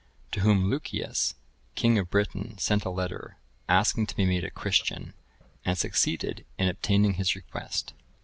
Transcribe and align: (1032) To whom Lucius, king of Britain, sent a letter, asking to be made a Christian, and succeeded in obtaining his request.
(1032) 0.33 0.39
To 0.39 0.43
whom 0.43 0.69
Lucius, 1.07 1.35
king 1.75 1.99
of 1.99 2.09
Britain, 2.09 2.57
sent 2.57 2.85
a 2.85 2.89
letter, 2.89 3.37
asking 3.69 4.07
to 4.07 4.15
be 4.15 4.25
made 4.25 4.43
a 4.43 4.49
Christian, 4.49 5.13
and 5.63 5.77
succeeded 5.77 6.43
in 6.57 6.67
obtaining 6.67 7.13
his 7.13 7.35
request. 7.35 7.93